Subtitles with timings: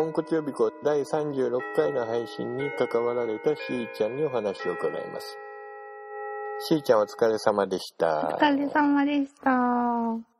[0.00, 5.36] ポンコツ予備校第36回の配信に関わられたしーちゃんにお話を伺います。
[6.66, 8.38] しーちゃんお疲れ様でしおた。
[8.40, 9.50] 疲れ様でした。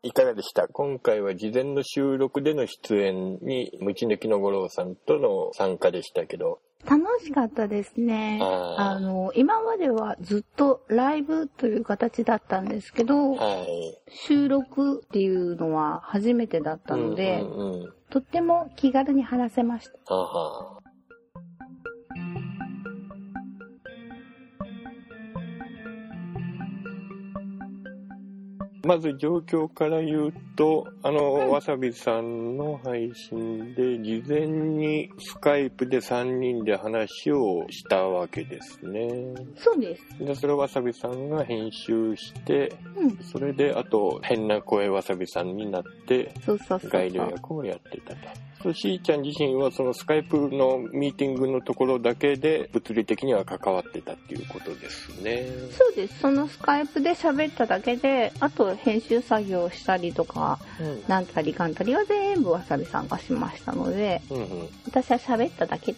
[0.03, 0.67] いかがでした？
[0.67, 8.39] 今回は事前の収録での出演に、道のきの五郎さんとの参加でしたけど、楽しかったですね。
[8.41, 13.99] あの、今まではずっとライブという形だったんですけど、はい。
[14.09, 17.95] 収録っていうのは初めてだったので、うんうんうん。
[18.11, 20.15] とっても気軽に話せました。
[20.15, 20.81] はは
[28.91, 39.09] まず状況から言うと、あの、うんわさびさんの配信で、事前にスカイプで3人で話をしたわけですね。
[39.55, 40.03] そうです。
[40.19, 43.17] で、それをわさびさんが編集して、うん。
[43.19, 48.50] それで、あと、変な声わさびさんになって、そうそうそうガイド役をやってたと。
[48.63, 55.47] そうしーちゃん自身はそのスカイプのミーティングのところだけで物理的には関わってたっていうことですね。
[55.73, 56.19] そうです。
[56.21, 61.03] そのスカイプで喋っただけで、あと編集作業をしたりとか、うん。
[61.09, 64.69] なんたりかんたりは全部わさびさんがしましたので、うんうん。
[64.87, 65.95] 私は喋っただけ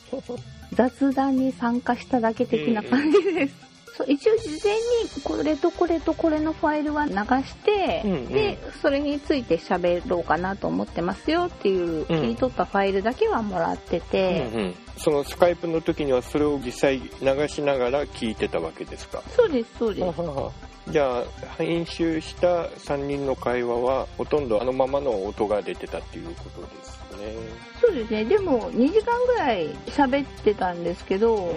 [0.73, 3.72] 雑談に参加しただけ的な感じです。
[3.97, 4.81] そう一応事前に
[5.23, 8.27] これとこれとこれのファイルは流して、うんうん。
[8.29, 14.75] でそれについて喋ろうかなと思ってますよっていう切り取ったファイルだけはもらってて、うんうん。
[14.97, 19.23] そのスカイプの時にはそれを実際流しながら聞いてたわけですか？
[19.37, 21.25] そうですそうです、じゃあ、
[21.59, 27.72] 編集した3人の会話はほとんどあのままの音が出てたっていうことですね。
[27.93, 31.57] そうですねでも2時間ぐらい喋ってたんですけど、うんうん。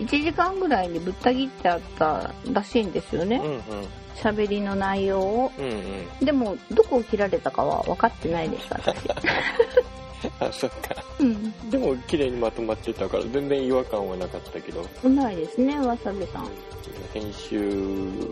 [0.00, 3.60] 1時間ぐらいにぶった切ってあったらしいんですよねうんうん。
[4.14, 5.68] 喋、りの内容をうんう
[6.22, 6.24] ん。
[6.24, 8.96] でもどこを切られたかは分かってないです私
[10.40, 10.96] あ、そっか。
[11.20, 16.48] うんでも綺麗にまとまってたから全然違和感はなかったけど、うまいですねわさびさん
[17.12, 17.68] 編集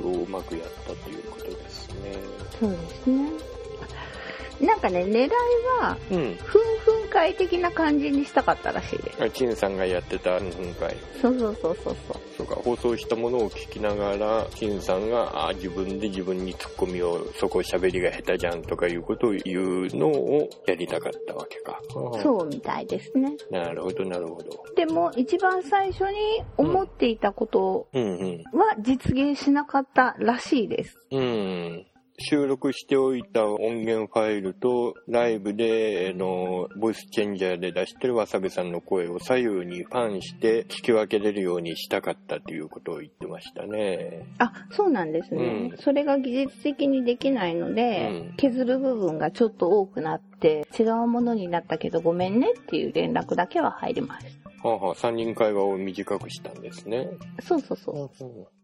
[0.03, 2.17] をうまくやったということですね。
[2.59, 3.54] そうですね
[4.61, 5.31] なんかね狙い
[5.81, 6.37] はうん。
[6.37, 21.81] ふんふん会的な感じにしたかったらしいですあ陳さんがやってた今回、そうそうそうそうそうそうか、放送したものを聞きながら、陳さんが、あ自分で自分にツッコミを、そこ喋りが下手じゃんとかいうことを言うのをやりたかったわけか。
[21.91, 22.21] う。
[22.23, 24.65] そうみたいですねなるほど、なるほど。
[24.75, 28.59] でも一番最初に思っていたことうんうん。
[28.59, 31.87] は実現しなかったらしいですうん。
[32.19, 44.27] 収録しておいた音源ファイルと、ライブで、あの、ボイスチェンジャーで出してるわさびさんの声を左右にパンして聞き分けれるようにしたかったということを言ってましたね。
[44.39, 45.77] あそうなんですね、うん。
[45.79, 48.35] それが技術的にできないので、うん。
[48.37, 54.27] 削る部分がちょっと多くなって違うものになったけどごめんねっていう連絡だけは入りまし
[54.63, 57.09] はあはあ、三人会話を短くしたんですね。
[57.37, 58.64] たそうそうそう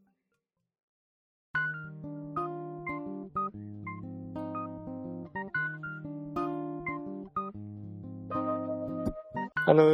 [9.71, 9.85] あの、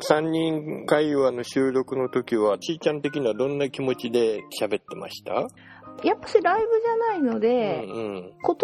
[0.00, 5.34] 三人会話の収録の時は、ちーちゃん的にはどんな気持ちで喋ってました？
[6.02, 8.56] やっぱしライブじゃないので、うん言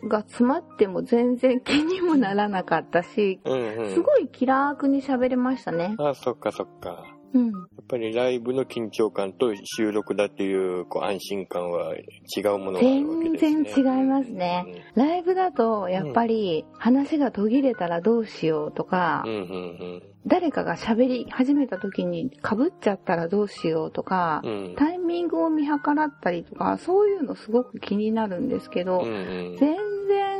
[0.00, 3.52] 葉が詰まっても全然気にもならなかったし、うん。
[3.52, 3.94] うんうん。
[3.94, 5.96] すごい気楽に喋れましたね。
[5.98, 7.04] あ、そっかそっか。
[7.34, 7.46] うん。
[7.46, 13.84] やっぱりライブの緊張感と収録だっていうこう安心感は違うものがあるわけ全ですね。
[13.84, 14.84] 然違いますね。
[14.94, 24.50] ライブだと、やっぱり話が途切れたらどうしようとか、うんうん誰かが喋り始めた時に被っちゃったらどうしようとかうん。
[24.50, 24.74] う、ん。
[24.76, 29.10] タイミングを見計らったりとか、そういうのすごく気になるんですけど、うんう
[29.54, 29.56] ん。
[29.58, 29.76] 全
[30.06, 30.31] 然、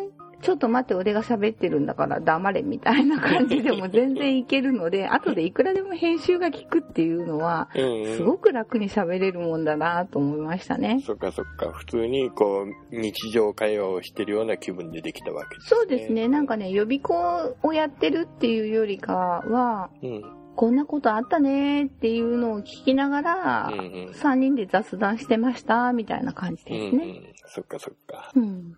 [0.43, 11.01] ちょっと待って、俺が喋ってるんだから黙れみたいな感じでも全然いけるので、 後でいくらでも編集が効くっていうのは、うんうんすごく楽に喋れるもんだなと思いましたね。
[11.05, 11.71] そっかそっか。
[11.71, 15.79] 普通にこう、日常会話をしてるような気分でできたわけですね。
[15.79, 16.29] そうですね。
[16.29, 20.23] なんかね、予備校をやってるっていうよりかは、うん。
[20.55, 24.06] こんなことあったねっていうのを聞きながら、うんうん。
[24.12, 27.05] 3人で雑談してましたみたいな感じうんですね。
[27.05, 27.33] うん。
[27.47, 28.33] そっかそっか。
[28.35, 28.77] うん。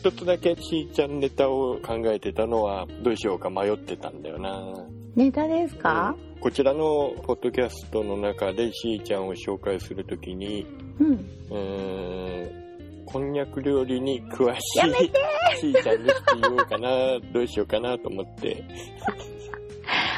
[0.00, 4.58] 一つだけちーちゃんネタを考えてたのは、どうしようか迷ってたんだよな。
[5.14, 6.16] ネタですか？
[6.40, 10.64] こちらのポッドキャストの中でしーちゃんを紹介するときに、
[10.98, 11.06] うん。
[11.50, 15.10] うーん、こんにゃく料理に詳しやめい
[15.60, 18.64] しーちゃんにして言おうかな、どうしようかなと思って。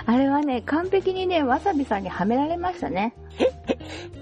[0.06, 3.14] あれはね、完璧にね、わさびさんにはめられましたね。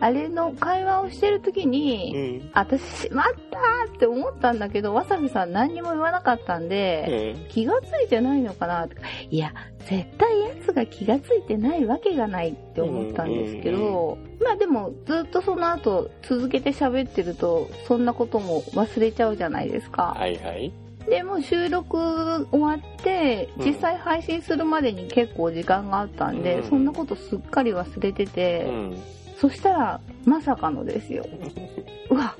[0.00, 2.50] あれの会話をしてる時うに、ん。
[2.54, 8.96] 私、しまったーって思ったんだけど、わさびさん何にも言わなかったんで、うん気がついてないのかなって
[9.30, 9.52] いや、
[9.88, 20.14] 絶対奴が気がついてないわけがないって思ったんですけど、まあでもずっとその後続けて喋ってると、そんなことも忘れちゃうじゃないですか。
[20.16, 20.72] はいはい。
[21.10, 29.02] でもう収録終わって、うん実際配信するまでに結構時間があったんで、うんそんなことすっかり忘れてて、うん。
[29.38, 31.26] そしたら、まさかのですよ。
[32.10, 32.36] うわ、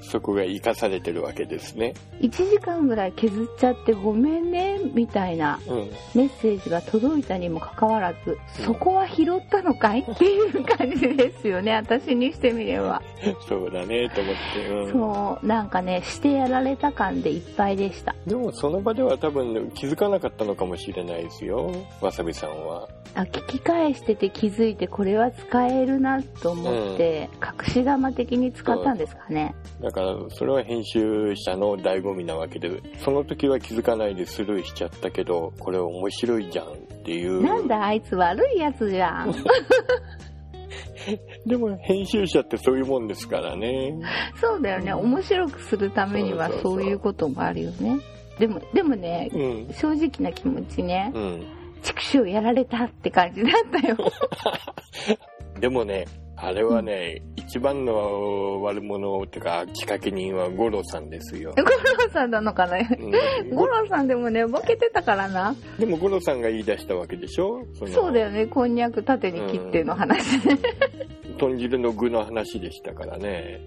[0.00, 1.94] そこが生かされてるわけですね。
[2.20, 5.90] 1時間ぐらい削っちゃってごめんね、みたいなうん。
[6.14, 10.00] メッセージが届いたにもかかわらず、うんそこは拾ったのかい？
[10.00, 13.02] っていう感じですよね、 私にしてみれば。
[13.48, 14.68] そうだね、と思って。
[14.68, 14.92] うん。
[14.92, 18.14] そう、なんかね、してやられた感でいっぱいでした。
[18.26, 21.72] でもその場では多分気づかなかったのかもしれないですよ。
[22.00, 22.88] わさびさんは。
[23.14, 29.54] あ聞き返してて気づいてこれは使えるなと思って、隠し玉的に使ったんですかね。
[29.90, 36.70] だからそれは編集者の醍醐味なわけで、その時は気づかないでスルーしちゃったけど、これ面白いじゃんっ
[37.04, 37.42] ていう。
[37.42, 39.34] なんだあいつ悪いやつじゃん。
[41.44, 43.96] でも編集者ってそういうもんですからね。
[44.40, 47.98] そうだよね、面白くするためにはそういうこともあるよね。
[48.38, 49.74] でも、でもね、うん。
[49.74, 51.44] 正直な気持ちね、うん。
[51.82, 53.52] 畜生やられたって感じだっ
[53.82, 53.96] たよ。
[55.58, 56.04] でもね、
[56.42, 61.52] あれはね、一番の悪者っていうか仕掛け人は五郎さんですよ。
[61.54, 61.70] 五郎
[62.12, 62.78] さんなのかな？
[62.78, 65.54] うん、五郎さんでもね、ボケてたからな。
[65.78, 67.66] でも五郎さんが言い出したわけでしょ？
[67.92, 70.58] そうだよね、こんにゃく縦に切っての話ね。
[71.38, 73.60] 豚汁の具の話でしたからね。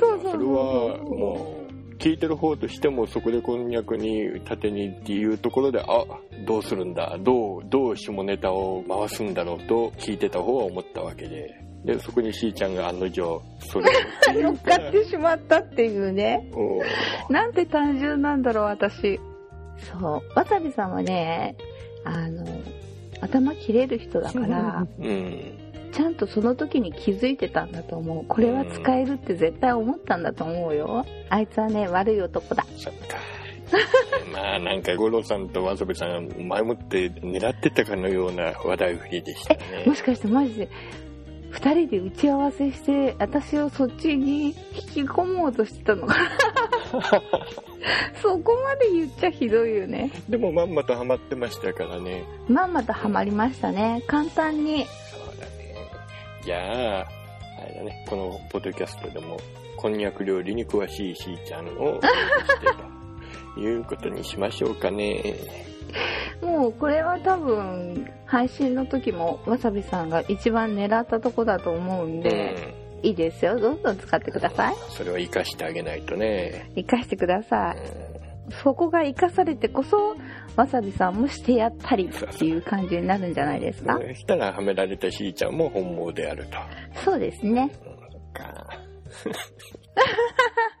[0.00, 0.50] そうそうそうそれは
[0.98, 1.58] も
[1.90, 6.04] う、聞いてる方としてもそこでこんにゃくに縦にっていうところで、あ、
[6.46, 11.54] どうするんだ、どう、どう下ネタを回すんだろうと聞いてた方は思ったわけで。
[11.84, 13.90] で、そこにしーちゃんが案の定、それ
[14.46, 16.48] を 乗っかってしまったっていうね。
[17.28, 19.18] なんて単純なんだろう、私。
[19.78, 20.38] そう。
[20.38, 21.56] わさびさんはね、
[22.04, 22.44] あの、
[23.20, 25.58] 頭切れる人だから、うん。
[25.92, 28.24] ちゃんとその時に気づいてたんだと思う。
[28.26, 31.04] これは使えるって絶対思ったんだと思うよ。
[31.28, 32.64] あいつはね、悪い男だ。
[32.76, 33.16] そっか。
[34.32, 39.84] まあなんか五郎さんとわさびさん前もって狙ってたかのような話題振りでしたね。
[39.86, 40.68] もしかしてマジで、
[41.52, 46.30] 二人で打ち合わせして、私をそっちに引き込もうとしてたのかな。
[48.22, 50.10] そこまで言っちゃひどいよね。
[50.28, 52.24] でもまんまとハマってましたからね。
[52.48, 54.02] まんまとハマりましたね。
[54.06, 54.86] 簡単に。
[55.10, 55.74] そうだね。
[56.42, 57.06] じゃあ、
[57.60, 59.38] あれだね、このポッドキャストでも、
[59.76, 62.08] こんにゃく料理に詳しいしーちゃんをして
[63.54, 65.34] ということにしましょうかね。
[66.42, 73.58] もうこれは多分、配信の時もわさびさんが一番狙ったとこだと思うんで、いいですよ。
[73.58, 74.74] どんどん使ってください。
[74.90, 76.70] それを活かしてあげないとね。
[76.76, 77.76] 活かしてください。
[78.62, 80.16] そこが活かされてこそ、
[80.56, 83.98] わさびさんもしてやったりっていう感じになるんじゃないですか？
[83.98, 86.58] そしたらはめられたしーちゃんも本望であると。
[87.04, 87.70] そうですね。
[88.12, 88.66] そっか。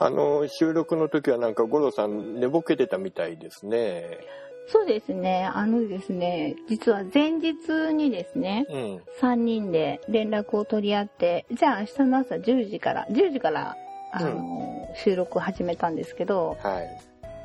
[0.00, 4.18] あの、収録の時はなんか五郎さん寝ぼけてたみたいですね。
[4.66, 5.44] そうですね。
[5.52, 9.02] あのですね、実は前日にですね、うん。
[9.20, 13.76] 3人で連絡を取り合って、じゃあ明日の朝10時から、10時から、
[14.12, 17.00] あの、収録を始めたんですけど、はい。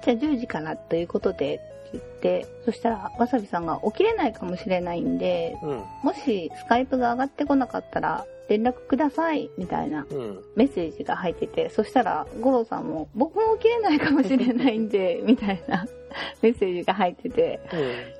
[0.05, 5.84] じゃあ10時からということで、って言って、そしたら、わさびさんが起きれないかもしれないんで、うん。
[6.04, 10.44] もしスカイプが上がってこなかったら、連絡ください、みたいなうん。
[10.56, 15.88] メッセージが入ってて、そしたら、五郎さんも、僕も起きれないかもしれないんで、みたいな
[16.42, 17.60] メッセージが入ってて、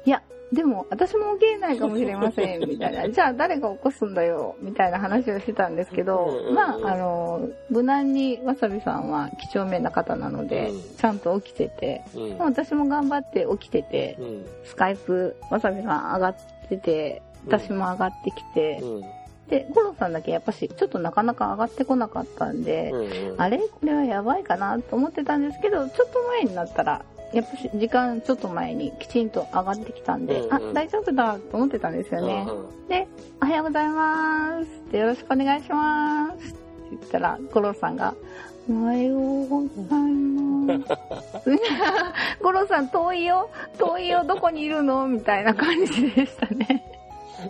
[0.06, 0.22] いや、
[0.54, 3.10] でも私も起きれないかもしれません、みたいな。
[3.10, 12.38] じゃあ誰が起こすんだよ、みたいな話をしてたんですけどうんうんう、んまあ、あの、無難にわさびさんは几帳面な方なのでうん、ちゃんと起きてて、うん。
[12.38, 14.46] まあ私も頑張って起きてて、うん。
[14.64, 16.36] スカイプ、わさびさん上がっ
[16.70, 19.02] てて、私も上がってきて、うん。
[19.50, 23.42] で、五郎さんだけやっぱし、ちょっとなかなか上がってこなかったんで、うん。
[23.42, 23.60] あれ？
[23.60, 27.04] これはやばいかなと思ってたんですけど、ちょっと前になったら、
[27.36, 32.48] やっぱし時間ちょっと前にきちんと上がってきたんで、うんうんあ、大丈夫だと思ってたんですよね。
[32.88, 33.08] で、
[33.42, 36.58] おはようございますってよろしくお願いしますって
[36.92, 38.15] 言ったら、五郎さんが、
[38.70, 40.86] おはようございま
[41.44, 41.51] す。
[42.42, 45.06] 五郎さん遠いよ遠いよどこにいるの？
[45.06, 46.95] みたいな感じでしたね。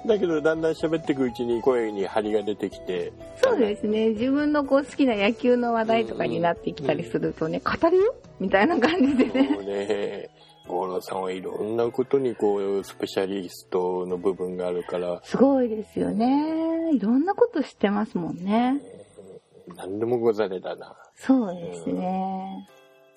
[0.05, 4.09] だけどだんだん喋っていくうちに声に張りが出てきてそうですね。
[4.09, 9.49] 自分のこう好きな野球の話題とかになってきたりするとね、語るよみたいな感じでね。
[9.49, 10.29] もうね
[10.67, 16.91] 五郎さんはいろんなことにこうスペシャリストの部分があるからすごいですよね。
[16.93, 18.81] いろんなこと知ってますもんね。
[19.75, 22.67] 何でもござれだなそうですね。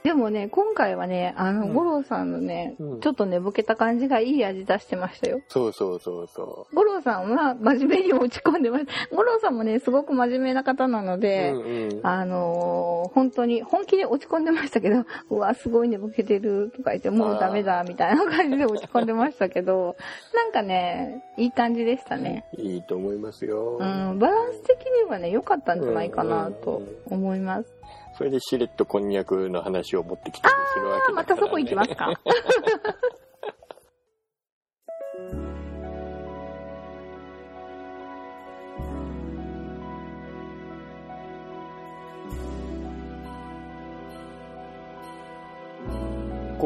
[0.08, 5.42] でもね、今回はね、あの、うん五郎さんのね、うんちょっと寝ぼけた感じがいい味出してましたよ。
[5.48, 8.86] そうそうそうそ五郎さんは真面目に落ち込んでます。
[9.12, 19.96] 五郎さんもね、すごく真面目な方なのう、で、うんうんあのー本当に、本気で落ち込んでましたけど、うわ、すごい寝ぼけてるとか言って、もうダメだ、みたいな感じで落ち込んでましたけど、
[20.34, 22.46] なんかね、いい感じでしたね。
[22.56, 27.78] いいと思いますよ、うん、バランス的にはね、良かったんじゃないかなと思います。
[28.18, 32.20] それでしれっとこんにゃくの話を持ってきたりするわあー、けだから、ね、またそこ行きますか。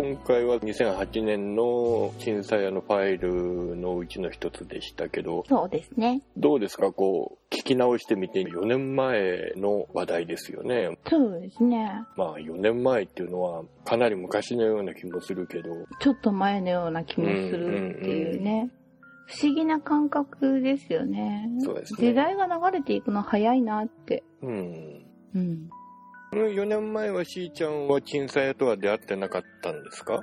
[0.03, 6.23] 今回は2008年の震災屋のファイルのうちの一つでしたけどそうですね。
[6.37, 6.91] どうですか？
[6.93, 12.03] こう聞き直してみて4年前の話題ですよねそうですね。
[12.17, 18.71] まあ4年前っていうのはかなり昔のような気もするけどちょっと前のような気もするっていうね。
[19.27, 21.49] 不思議な感覚ですよね。
[21.61, 24.25] そうですね時代が流れていくの早いなって。
[24.43, 25.05] うん
[25.37, 25.71] うん。
[26.33, 30.23] 4年前はしーちゃんは震災屋とは出会ってなかったんですか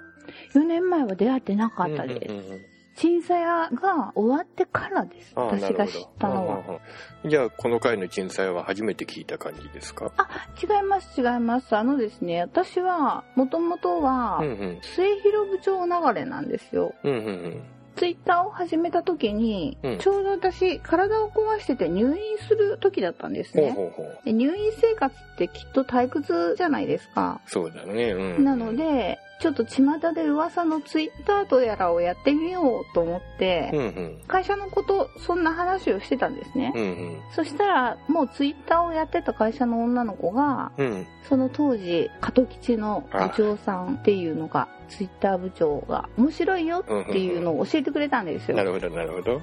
[0.56, 2.32] ？4年前は出会ってなかったです。
[2.32, 2.60] うんうんうん
[2.96, 5.32] 震災が終わってからです。
[5.34, 6.56] ああ私が知ったのは。
[6.56, 6.82] なるほどうんうん
[7.24, 10.12] うんじゃあこの回の震災は初めて聞いた感じですか？
[10.18, 10.28] あ、
[10.62, 11.74] 違います、違います。
[11.78, 14.42] あのですね、私は、もともとは
[14.82, 16.94] 末広部長流れなんですよ。
[17.06, 17.64] うんうんうん
[18.00, 23.72] ツイッターを始めた時に、うんちょうど私、体を壊してて入院する時だったんですね。
[23.72, 27.42] ほうほうほうで入院生活ってきっと退屈じゃないですか。
[27.46, 34.22] そうだねうんなので、ちょっと巷で噂のツイッターとやらをやってみようと思って、うんうん。
[34.28, 36.74] 会社のこと、そんな話をしてたんですね。
[36.76, 37.22] うんうん。
[37.34, 41.08] そしたら、もうツイッターをやってた会社の女の子が、うん。
[41.30, 48.58] その当時、加藤吉の部長さんっていうのが、ツイッター部長が面白いよっていうのを教えてくれたんですよ。
[48.58, 49.42] なるほどなるほど。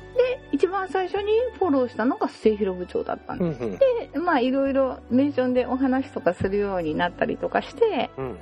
[0.53, 3.73] 一番最初にフォローしたのが末広部長だったんでうんうん。
[3.75, 3.79] す。
[4.13, 8.37] で、まあいろいろメンションでお話とかするようになったりとかして、うん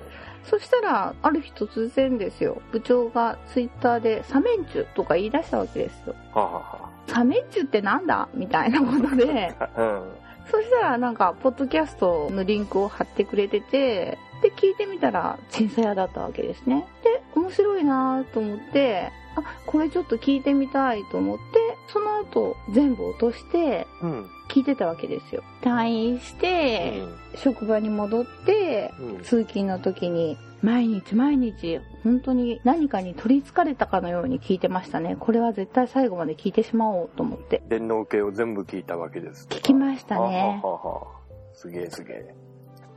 [0.44, 6.14] そしたら、ある日突然ですよ、部長がツイッターでサメンチュとか言い出したわけですよ。
[6.32, 8.28] はあはサメンチュってなんだ？
[8.34, 10.02] みたいなことで、あはあ
[10.50, 16.86] そしたらなんか、ポッドキャストのリンクを貼ってくれてて、で、聞いてみたら、チンサヤだったわけですね。
[17.02, 21.42] で、面白いなと思って、あ、これちょっと聞いてみたいと思って、
[21.88, 24.30] その後、全部落として、うん。
[24.48, 25.42] 聞いてたわけですよ。
[25.62, 27.02] 退院して、
[27.34, 29.22] 職場に戻って、うん。
[29.22, 35.16] 通勤の時に、毎日毎日、本当に何かに取り憑かれたかのように聞いてましたね。
[35.18, 37.62] これは絶対最後まで聞いてしまおうと思って。
[37.68, 40.60] 電脳系を全部聞いたわけです聞きましたね。
[40.62, 41.24] はあはあはあ。
[41.54, 42.34] すげえすげえ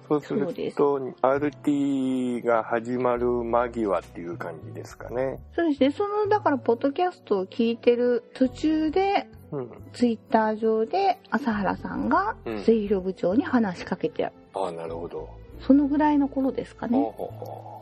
[0.07, 5.39] そうすると RT が始まる間際っていう感じですかね。
[5.53, 5.91] そうですね。
[5.91, 9.69] その、だから、ポッドキャストを聞いてる途中で、うん。
[9.93, 15.29] ツイッター上で、朝原さんがうん、末広部長に話しかけて、ああなるほど。
[15.61, 16.97] そのぐらいの頃ですかね。
[16.97, 17.76] ほうほうほう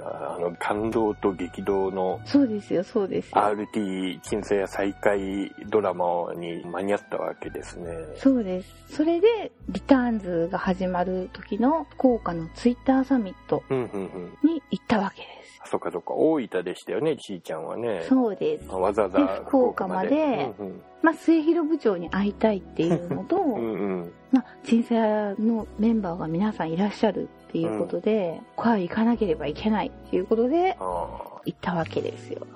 [0.00, 3.36] いやあの感動と激動のそうですよ、そうですよ。
[3.36, 8.96] RT 鎮静や再開ドラマに間に合ったわけですねそうです。
[8.96, 15.28] それで、リターンズが始まる時の福岡のツイッターサミットうんうんうんに行ったわけで
[15.66, 18.08] そっかそっか大分でしたよねちーちゃんはねす。
[18.08, 18.68] そうです。
[18.70, 32.46] わざわざで福岡までうんうんまあ、末広部長に会いたいっていうのと、 うんうんまあ、人生のメンバーが皆さんいらっしゃるっていうことで、これは行かなければいけないっていうことで、行ったわけですよ。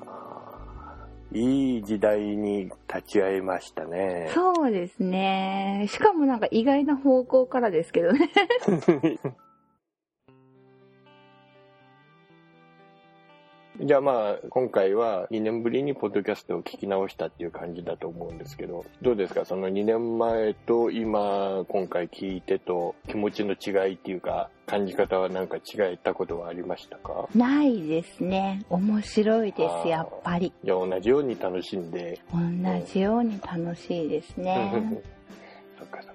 [1.33, 4.31] いい時代に立ち会いましたね。
[4.33, 5.89] そうですね。
[5.91, 8.31] しかもなんか意外な方向からですけどね。
[13.85, 19.45] じゃあまあ、今回は2年ぶりにポッドキャストを聞き直したっていう感じだと思うんですけど、どうですか？
[19.45, 27.29] その2年前と今、今回聞いてと気持ちの違いっていうか、感じ方はなんか違えたことはありましたか？
[27.35, 28.65] ないですね。
[28.71, 30.51] 面白いです、やっぱり。
[30.65, 32.19] じゃあ同じように楽しんで。
[32.33, 32.39] 同
[32.87, 35.03] じように楽しいですね。
[35.79, 36.14] そっかそっか。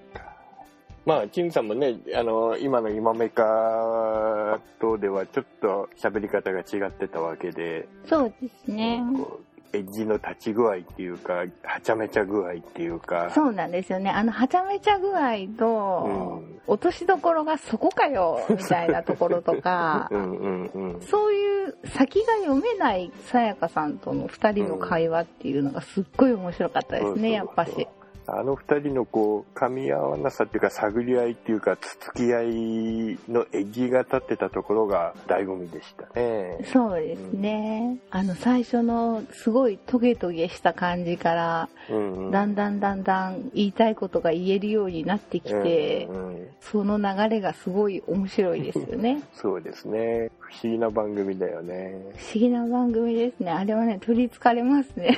[1.10, 9.02] まあ、陳さんもね、あの、今の今メカとではちょっと喋り方が違ってたわけで、そうですね。
[9.18, 13.32] こうエッジの立ち具合っていうか、はちゃめちゃ具合っていうか。
[13.34, 14.12] そうなんですよね。
[14.12, 16.10] あの、はちゃめちゃ具合と、う
[16.44, 27.88] ん、落としどころがそこかよ、みたいなところとか、 うんうんうん、そういう先が読めないさやかさんとの二人の会話っていうのがすっごい面白かったですね、やっぱし。
[28.28, 36.60] あの二人のこう、噛み合わなさっていうか、探り合いっていうか、つつき合いのエッジが立ってたところが醍醐味でしたね。
[36.72, 38.00] そうですね。
[38.12, 49.24] うん、あの、最初のすごいトゲトゲした感じから、うんうん、だんだんだんだん言いたいことが言えるようになってきて、うんうん、その流れがすごい面白いですよね。
[49.34, 50.30] そうですね。
[50.40, 52.00] 不思議な番組だよね。
[52.16, 53.52] 不思議な番組ですね。
[53.52, 55.18] あれはね、取り憑かれますね。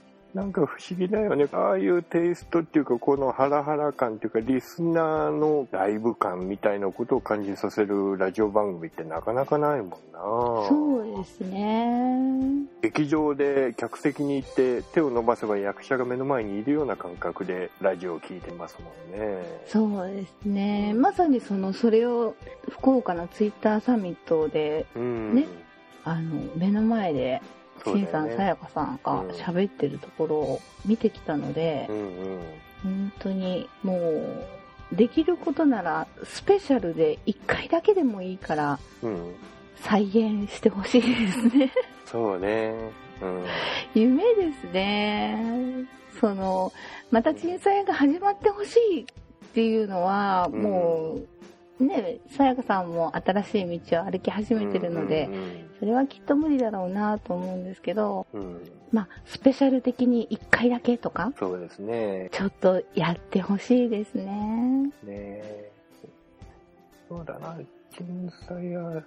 [0.00, 0.05] うん
[0.36, 1.48] なんか不思議だよね。
[1.50, 9.96] ああいうテイストっていうか、このハラハラ感っていうか、リスナーのライブ感みたいなことを感じさせるラジオ番組ってなかなかないもんな。
[10.68, 12.66] そうですね。
[12.82, 18.76] 劇場で客席に行って手を伸ばせば役者が目の前にいるような感覚でラジオを聴いてます
[19.10, 19.42] もんね。
[19.66, 20.92] そうですね。
[20.92, 22.34] まさにその、それを
[22.68, 25.46] 福岡のツイッターサミットでね、うん、
[26.04, 27.40] あの、目の前で
[27.84, 32.40] しんさん、さやかさんが喋ってるところを見てきたので、うんうん、
[32.82, 38.78] 本当にもう、できることならスペシャルで1回だけでもいいから、
[39.76, 41.72] 再現してほしいですね。
[42.04, 42.74] そうね。
[43.20, 43.44] うん、
[43.94, 45.86] 夢ですね。
[46.20, 46.72] その、
[47.10, 49.04] また震災が始まってほしいっ
[49.54, 51.35] ていうのは、もう、
[51.78, 62.30] ね、さやかさんも新しい道を歩き始めてるので、うんうんうん、それはきっと無理だろうなと思うんですけど、うん、まあ、スペシャル的に1回だけとか、そうですね。
[62.32, 64.90] ちょっとやってほしいですね。
[65.04, 65.70] ね
[67.08, 67.56] そうだな、
[67.94, 69.04] 震災や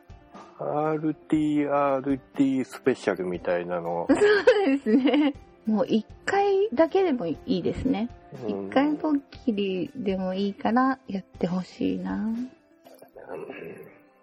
[0.60, 4.08] RTRT スペシャルみたいなの。
[4.10, 4.20] そう
[4.68, 5.34] ですね。
[5.66, 8.10] もう1回だけでもいいですね。
[8.46, 12.28] 1回ドッキリでもいいからやってほしいな。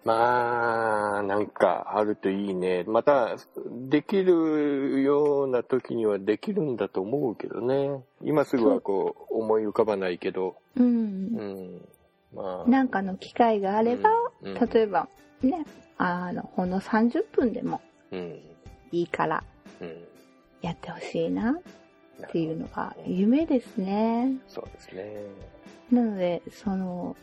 [0.07, 2.85] まあ、なんかあるといいね。
[2.85, 3.35] また、
[3.89, 8.01] できるような時にはできるんだと思うけどね。
[8.23, 10.55] 今すぐはこう、思い浮かばないけど。
[10.77, 10.85] うん。
[10.85, 11.87] うん。
[12.33, 12.69] まあ。
[12.69, 14.09] なんかの機会があれば、
[14.43, 15.09] うん、例えば、
[15.41, 15.65] ね、
[15.97, 17.81] あの、ほんの30分でも、
[18.91, 19.43] いいから、
[20.61, 24.37] やってほしいな、っていうのが夢ですね。
[24.47, 25.15] そうですね。
[25.91, 27.17] なので、その、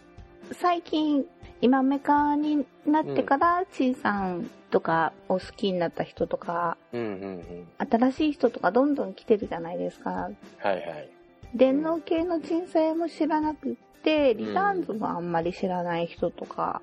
[0.53, 1.25] 最近、
[1.61, 7.09] 今メカになってから、ち、ん、さんとかを好きになった人とか、うんうん
[7.79, 10.11] うん、新しい人とかどんどん来てるじゃないですか。
[10.11, 10.31] は
[10.65, 11.09] いはい。
[11.55, 16.83] 電脳系の鎮静も知らなくて、リターンズもあんまり知らない人とか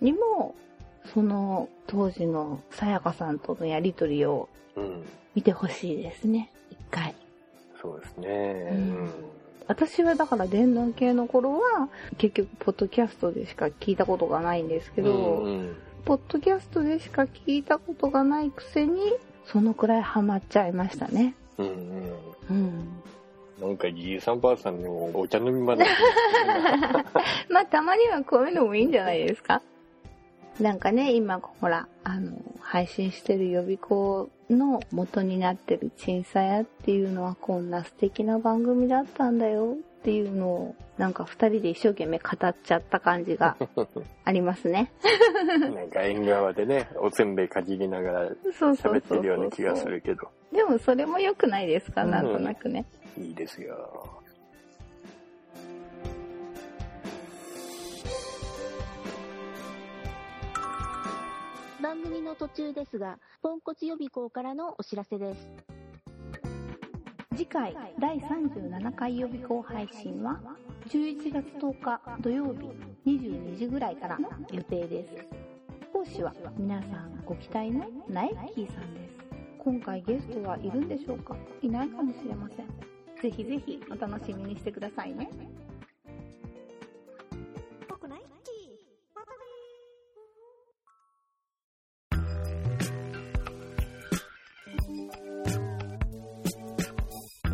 [0.00, 0.54] にも、
[1.14, 4.48] その当時のさやかさんとのやりとりを
[5.34, 7.14] 見てほしいですね、一回。
[7.80, 8.68] そうですね。
[8.72, 9.10] うん
[9.68, 19.14] 私はだから電脳系の頃は結局ポッドキャストでしか聞いたことがないんですけど、うんうん、ポッドキャストでしか聞いたことがないくせに
[19.46, 21.34] そのくらいハマっちゃいましたね。
[21.58, 21.74] うんうん。
[22.50, 23.02] うん。
[23.60, 25.78] なんかじいさんばあさんのお茶飲み話。
[27.48, 29.62] まあたまにはこういうのもいいんじゃないですか
[30.60, 43.56] なんかね、今、ほら、あの、配信してる予備校の元になってるチンサヤっていうのはこんな素敵な番組だったんだよっていうのを、なんか二人で一生懸命語っちゃった感じが
[44.24, 44.90] ありますね。
[45.60, 50.28] なんか縁側でね、おせんべいかじりながら喋ってるような気がするけど。
[50.52, 52.86] でもそれも良くないですか、なんとなくね。
[53.18, 54.22] いいですよ。
[61.86, 65.48] 番組の途中ですが、ポンコツ予備校からのお知らせです。
[67.36, 70.40] 次回第37回予備校配信は
[70.88, 72.72] 11月10日土曜日
[73.08, 74.18] 22時ぐらいから
[74.50, 75.14] 予定です。
[75.92, 79.14] 講師は皆さんご期待のナエッキーさんです。
[79.60, 81.36] 今回ゲストはいるんでしょうか？
[81.62, 82.66] いないかもしれません。
[83.22, 85.30] ぜひぜひお楽しみにしてくださいね。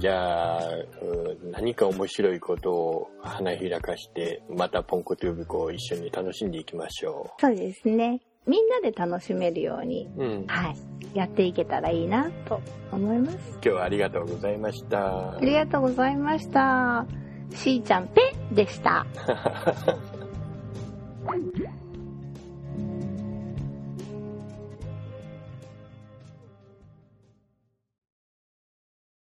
[0.02, 0.62] じゃあ、
[1.52, 7.40] 何か面白いことを花開かして、またポンコツ予備校を一緒に楽しんでいきましょう。
[7.40, 8.20] そうですね。
[8.44, 10.76] みんなで楽しめるように、うん、はい、
[11.16, 12.60] やっていけたらいいなと
[12.90, 13.36] 思います。
[13.52, 15.36] 今日はありがとうございました。
[15.36, 17.06] ありがとうございました。
[17.54, 19.06] しーちゃんぺでした。